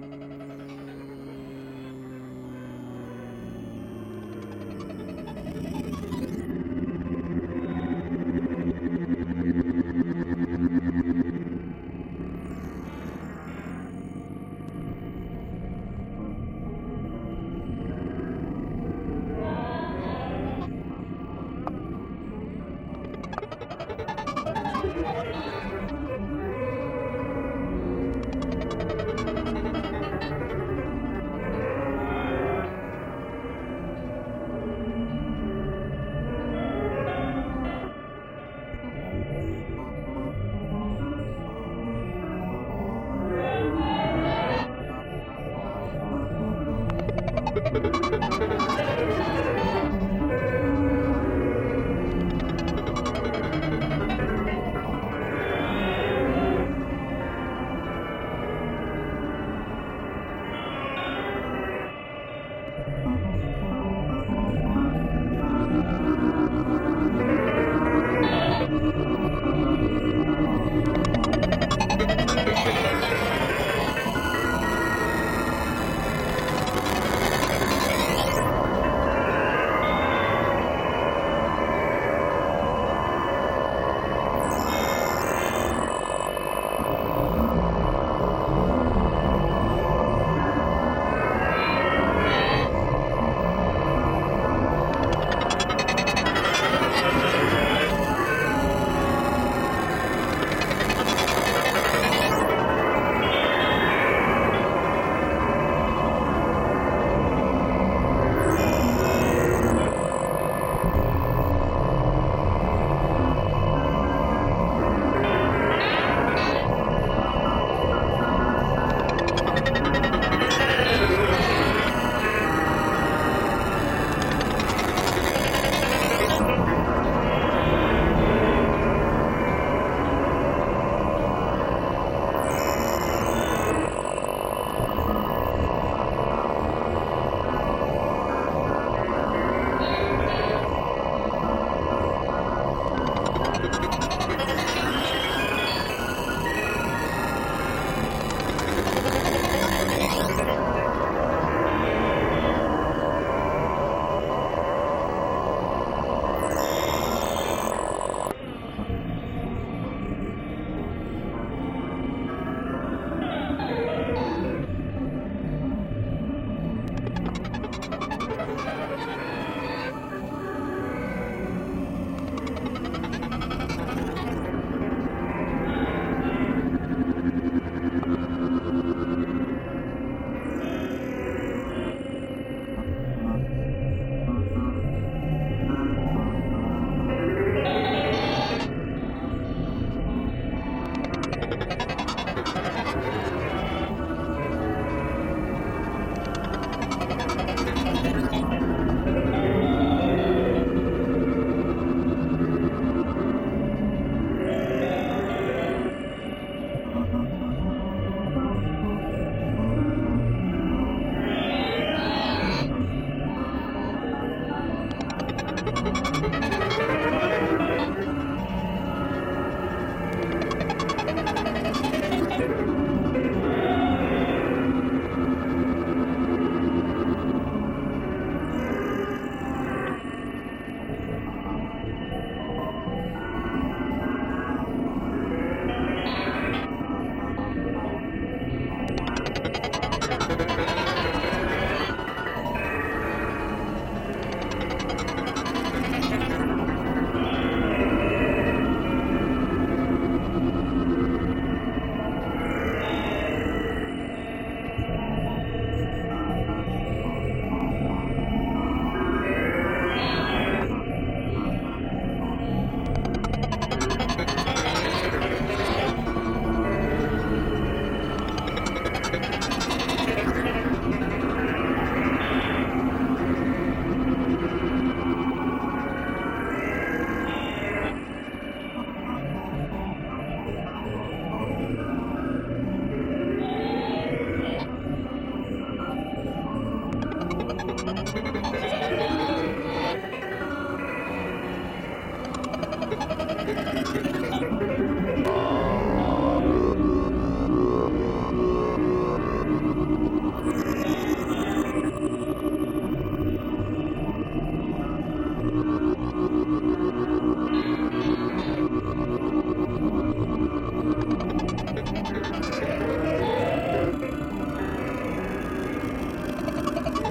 [0.00, 0.79] Mm-hmm.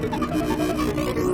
[0.02, 1.29] うわ!